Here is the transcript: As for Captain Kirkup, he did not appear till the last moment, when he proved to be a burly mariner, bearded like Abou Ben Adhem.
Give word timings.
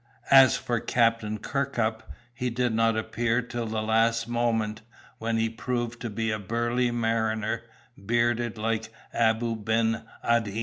As 0.31 0.57
for 0.57 0.79
Captain 0.79 1.37
Kirkup, 1.37 2.11
he 2.33 2.49
did 2.49 2.73
not 2.73 2.97
appear 2.97 3.43
till 3.43 3.67
the 3.67 3.83
last 3.83 4.27
moment, 4.27 4.81
when 5.19 5.37
he 5.37 5.47
proved 5.47 6.01
to 6.01 6.09
be 6.09 6.31
a 6.31 6.39
burly 6.39 6.89
mariner, 6.89 7.61
bearded 8.03 8.57
like 8.57 8.89
Abou 9.13 9.55
Ben 9.57 10.03
Adhem. 10.23 10.59